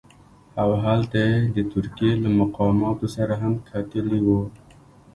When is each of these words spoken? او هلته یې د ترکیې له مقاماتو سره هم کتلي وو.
او 0.61 0.69
هلته 0.83 1.17
یې 1.27 1.35
د 1.55 1.57
ترکیې 1.71 2.11
له 2.23 2.29
مقاماتو 2.39 3.05
سره 3.15 3.33
هم 3.41 3.53
کتلي 3.69 4.19
وو. 4.25 4.41